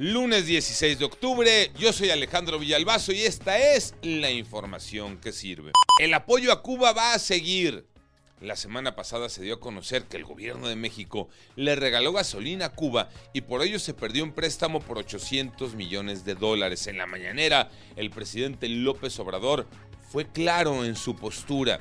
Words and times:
Lunes 0.00 0.46
16 0.46 1.00
de 1.00 1.04
octubre, 1.06 1.72
yo 1.76 1.92
soy 1.92 2.10
Alejandro 2.10 2.60
Villalbazo 2.60 3.10
y 3.10 3.22
esta 3.22 3.58
es 3.58 3.96
la 4.00 4.30
información 4.30 5.18
que 5.18 5.32
sirve. 5.32 5.72
El 5.98 6.14
apoyo 6.14 6.52
a 6.52 6.62
Cuba 6.62 6.92
va 6.92 7.14
a 7.14 7.18
seguir. 7.18 7.84
La 8.40 8.54
semana 8.54 8.94
pasada 8.94 9.28
se 9.28 9.42
dio 9.42 9.54
a 9.54 9.60
conocer 9.60 10.04
que 10.04 10.16
el 10.16 10.24
gobierno 10.24 10.68
de 10.68 10.76
México 10.76 11.28
le 11.56 11.74
regaló 11.74 12.12
gasolina 12.12 12.66
a 12.66 12.74
Cuba 12.76 13.08
y 13.32 13.40
por 13.40 13.60
ello 13.60 13.80
se 13.80 13.92
perdió 13.92 14.22
un 14.22 14.30
préstamo 14.30 14.78
por 14.78 14.98
800 14.98 15.74
millones 15.74 16.24
de 16.24 16.36
dólares. 16.36 16.86
En 16.86 16.96
la 16.96 17.06
mañanera, 17.06 17.68
el 17.96 18.10
presidente 18.10 18.68
López 18.68 19.18
Obrador 19.18 19.66
fue 20.12 20.30
claro 20.30 20.84
en 20.84 20.94
su 20.94 21.16
postura. 21.16 21.80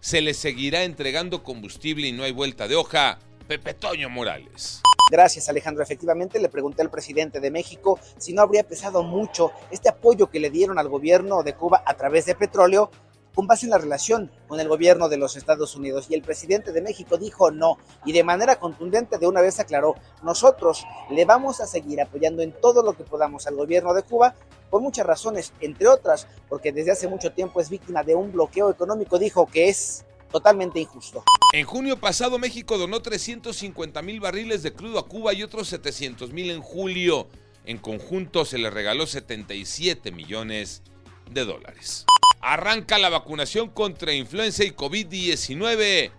Se 0.00 0.20
le 0.20 0.34
seguirá 0.34 0.82
entregando 0.82 1.44
combustible 1.44 2.08
y 2.08 2.12
no 2.12 2.24
hay 2.24 2.32
vuelta 2.32 2.66
de 2.66 2.74
hoja. 2.74 3.20
Pepe 3.46 3.72
Toño 3.72 4.10
Morales. 4.10 4.82
Gracias, 5.08 5.48
Alejandro. 5.48 5.84
Efectivamente, 5.84 6.40
le 6.40 6.48
pregunté 6.48 6.82
al 6.82 6.90
presidente 6.90 7.38
de 7.38 7.50
México 7.50 7.98
si 8.18 8.32
no 8.32 8.42
habría 8.42 8.64
pesado 8.64 9.04
mucho 9.04 9.52
este 9.70 9.88
apoyo 9.88 10.28
que 10.28 10.40
le 10.40 10.50
dieron 10.50 10.78
al 10.78 10.88
gobierno 10.88 11.44
de 11.44 11.54
Cuba 11.54 11.82
a 11.86 11.94
través 11.94 12.26
de 12.26 12.34
petróleo 12.34 12.90
con 13.36 13.46
base 13.46 13.66
en 13.66 13.70
la 13.70 13.78
relación 13.78 14.30
con 14.48 14.58
el 14.60 14.66
gobierno 14.66 15.10
de 15.10 15.18
los 15.18 15.36
Estados 15.36 15.76
Unidos. 15.76 16.06
Y 16.08 16.14
el 16.14 16.22
presidente 16.22 16.72
de 16.72 16.80
México 16.80 17.18
dijo 17.18 17.50
no, 17.50 17.76
y 18.06 18.12
de 18.12 18.24
manera 18.24 18.58
contundente 18.58 19.18
de 19.18 19.26
una 19.28 19.42
vez 19.42 19.60
aclaró, 19.60 19.94
nosotros 20.22 20.84
le 21.10 21.26
vamos 21.26 21.60
a 21.60 21.66
seguir 21.66 22.00
apoyando 22.00 22.42
en 22.42 22.52
todo 22.52 22.82
lo 22.82 22.94
que 22.94 23.04
podamos 23.04 23.46
al 23.46 23.54
gobierno 23.54 23.92
de 23.92 24.02
Cuba, 24.02 24.34
por 24.70 24.80
muchas 24.80 25.06
razones, 25.06 25.52
entre 25.60 25.86
otras, 25.86 26.26
porque 26.48 26.72
desde 26.72 26.92
hace 26.92 27.08
mucho 27.08 27.30
tiempo 27.30 27.60
es 27.60 27.68
víctima 27.68 28.02
de 28.02 28.14
un 28.14 28.32
bloqueo 28.32 28.70
económico, 28.70 29.18
dijo 29.18 29.46
que 29.46 29.68
es 29.68 30.05
totalmente 30.30 30.80
injusto. 30.80 31.24
En 31.52 31.64
junio 31.64 31.98
pasado 31.98 32.38
México 32.38 32.78
donó 32.78 33.00
350 33.00 34.02
mil 34.02 34.20
barriles 34.20 34.62
de 34.62 34.72
crudo 34.72 34.98
a 34.98 35.06
Cuba 35.06 35.32
y 35.32 35.42
otros 35.42 35.68
700 35.68 36.32
mil 36.32 36.50
en 36.50 36.60
julio. 36.60 37.28
En 37.64 37.78
conjunto 37.78 38.44
se 38.44 38.58
le 38.58 38.70
regaló 38.70 39.06
77 39.06 40.12
millones 40.12 40.82
de 41.30 41.44
dólares. 41.44 42.04
Arranca 42.40 42.98
la 42.98 43.08
vacunación 43.08 43.70
contra 43.70 44.12
influenza 44.12 44.64
y 44.64 44.70
COVID-19. 44.70 46.12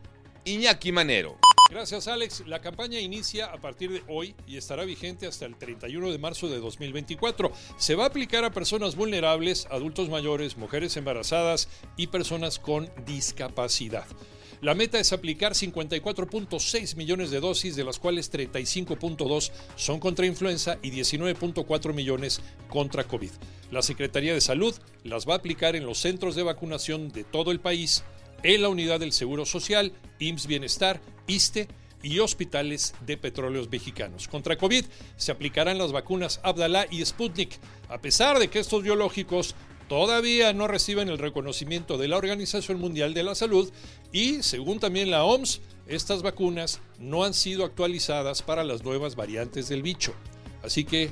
Iñaki 0.45 0.91
Manero. 0.91 1.37
Gracias 1.69 2.07
Alex. 2.07 2.43
La 2.47 2.61
campaña 2.61 2.99
inicia 2.99 3.47
a 3.47 3.57
partir 3.57 3.91
de 3.91 4.01
hoy 4.07 4.35
y 4.47 4.55
estará 4.55 4.85
vigente 4.85 5.27
hasta 5.27 5.45
el 5.45 5.57
31 5.57 6.11
de 6.11 6.17
marzo 6.17 6.47
de 6.47 6.59
2024. 6.59 7.51
Se 7.77 7.95
va 7.95 8.05
a 8.05 8.07
aplicar 8.07 8.45
a 8.45 8.53
personas 8.53 8.95
vulnerables, 8.95 9.67
adultos 9.69 10.09
mayores, 10.09 10.55
mujeres 10.55 10.95
embarazadas 10.95 11.67
y 11.97 12.07
personas 12.07 12.57
con 12.57 12.89
discapacidad. 13.05 14.05
La 14.61 14.73
meta 14.73 14.97
es 14.97 15.13
aplicar 15.13 15.53
54.6 15.53 16.95
millones 16.95 17.31
de 17.31 17.41
dosis, 17.41 17.75
de 17.75 17.83
las 17.83 17.99
cuales 17.99 18.31
35.2 18.31 19.51
son 19.75 19.99
contra 19.99 20.25
influenza 20.25 20.79
y 20.81 20.89
19.4 20.89 21.93
millones 21.93 22.41
contra 22.69 23.03
COVID. 23.03 23.29
La 23.71 23.81
Secretaría 23.83 24.33
de 24.33 24.41
Salud 24.41 24.73
las 25.03 25.27
va 25.27 25.33
a 25.33 25.37
aplicar 25.37 25.75
en 25.75 25.85
los 25.85 25.99
centros 25.99 26.35
de 26.35 26.43
vacunación 26.43 27.09
de 27.09 27.23
todo 27.23 27.51
el 27.51 27.59
país 27.59 28.03
en 28.43 28.61
la 28.61 28.69
unidad 28.69 28.99
del 28.99 29.11
Seguro 29.11 29.45
Social, 29.45 29.93
IMSS 30.19 30.47
Bienestar, 30.47 31.01
ISTE 31.27 31.67
y 32.03 32.19
hospitales 32.19 32.93
de 33.05 33.17
petróleos 33.17 33.69
mexicanos. 33.69 34.27
Contra 34.27 34.57
COVID 34.57 34.85
se 35.15 35.31
aplicarán 35.31 35.77
las 35.77 35.91
vacunas 35.91 36.39
Abdalá 36.43 36.87
y 36.89 37.03
Sputnik, 37.05 37.59
a 37.89 37.99
pesar 37.99 38.39
de 38.39 38.49
que 38.49 38.59
estos 38.59 38.83
biológicos 38.83 39.55
todavía 39.89 40.53
no 40.53 40.67
reciben 40.67 41.09
el 41.09 41.17
reconocimiento 41.17 41.97
de 41.97 42.07
la 42.07 42.17
Organización 42.17 42.79
Mundial 42.79 43.13
de 43.13 43.23
la 43.23 43.35
Salud 43.35 43.71
y, 44.11 44.43
según 44.43 44.79
también 44.79 45.11
la 45.11 45.23
OMS, 45.23 45.61
estas 45.87 46.21
vacunas 46.21 46.81
no 46.99 47.23
han 47.23 47.33
sido 47.33 47.63
actualizadas 47.63 48.41
para 48.41 48.63
las 48.63 48.83
nuevas 48.83 49.15
variantes 49.15 49.69
del 49.69 49.81
bicho. 49.81 50.13
Así 50.63 50.83
que, 50.83 51.11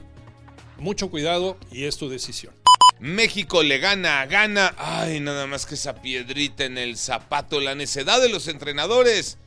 mucho 0.77 1.09
cuidado 1.09 1.57
y 1.71 1.85
es 1.85 1.97
tu 1.97 2.09
decisión. 2.09 2.53
México 2.99 3.61
le 3.63 3.77
gana, 3.79 4.25
gana. 4.25 4.73
Ay, 4.77 5.19
nada 5.19 5.47
más 5.47 5.65
que 5.65 5.75
esa 5.75 5.95
piedrita 6.01 6.65
en 6.65 6.77
el 6.77 6.97
zapato, 6.97 7.59
la 7.59 7.75
necedad 7.75 8.21
de 8.21 8.29
los 8.29 8.47
entrenadores 8.47 9.37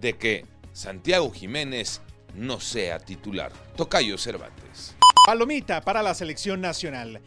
de 0.00 0.14
que 0.14 0.44
Santiago 0.72 1.30
Jiménez 1.30 2.00
no 2.34 2.60
sea 2.60 2.98
titular. 2.98 3.52
Tocayo 3.76 4.18
Cervantes. 4.18 4.94
Palomita 5.24 5.80
para 5.80 6.02
la 6.02 6.14
selección 6.14 6.60
nacional. 6.60 7.20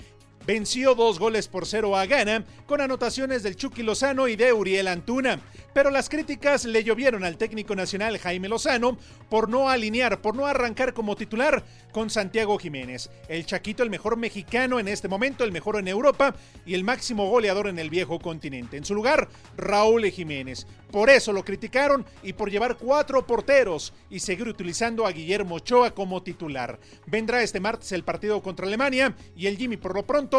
Venció 0.49 0.95
dos 0.95 1.19
goles 1.19 1.47
por 1.47 1.67
cero 1.67 1.95
a 1.95 2.07
Ghana 2.07 2.43
con 2.65 2.81
anotaciones 2.81 3.43
del 3.43 3.55
Chucky 3.55 3.83
Lozano 3.83 4.27
y 4.27 4.35
de 4.35 4.51
Uriel 4.51 4.87
Antuna 4.87 5.39
pero 5.73 5.91
las 5.91 6.09
críticas 6.09 6.65
le 6.65 6.83
llovieron 6.83 7.23
al 7.23 7.37
técnico 7.37 7.75
nacional 7.75 8.17
Jaime 8.17 8.49
Lozano 8.49 8.97
por 9.29 9.49
no 9.49 9.69
alinear, 9.69 10.21
por 10.21 10.35
no 10.35 10.45
arrancar 10.45 10.93
como 10.93 11.15
titular 11.15 11.63
con 11.91 12.09
Santiago 12.09 12.57
Jiménez. 12.57 13.09
El 13.27 13.45
Chaquito, 13.45 13.83
el 13.83 13.89
mejor 13.89 14.17
mexicano 14.17 14.79
en 14.79 14.87
este 14.87 15.07
momento, 15.07 15.43
el 15.43 15.51
mejor 15.51 15.77
en 15.77 15.87
Europa 15.87 16.35
y 16.65 16.73
el 16.73 16.83
máximo 16.83 17.29
goleador 17.29 17.67
en 17.67 17.79
el 17.79 17.89
viejo 17.89 18.19
continente. 18.19 18.77
En 18.77 18.85
su 18.85 18.95
lugar, 18.95 19.29
Raúl 19.57 20.05
Jiménez. 20.05 20.65
Por 20.91 21.09
eso 21.09 21.33
lo 21.33 21.45
criticaron 21.45 22.05
y 22.23 22.33
por 22.33 22.49
llevar 22.49 22.77
cuatro 22.77 23.25
porteros 23.25 23.93
y 24.09 24.19
seguir 24.19 24.47
utilizando 24.47 25.05
a 25.05 25.11
Guillermo 25.11 25.55
Ochoa 25.55 25.91
como 25.91 26.23
titular. 26.23 26.79
Vendrá 27.05 27.43
este 27.43 27.59
martes 27.59 27.91
el 27.91 28.03
partido 28.03 28.41
contra 28.41 28.65
Alemania 28.65 29.15
y 29.35 29.45
el 29.45 29.57
Jimmy 29.57 29.77
por 29.77 29.93
lo 29.93 30.03
pronto 30.03 30.38